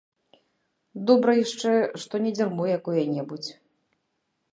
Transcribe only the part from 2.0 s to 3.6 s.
што не дзярмо якое-небудзь.